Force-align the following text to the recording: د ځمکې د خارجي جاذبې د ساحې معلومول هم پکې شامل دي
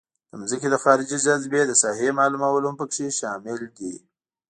د 0.39 0.41
ځمکې 0.51 0.67
د 0.71 0.75
خارجي 0.83 1.17
جاذبې 1.25 1.61
د 1.67 1.71
ساحې 1.81 2.09
معلومول 2.19 2.63
هم 2.67 2.75
پکې 2.79 3.07
شامل 3.19 3.59
دي 3.77 3.93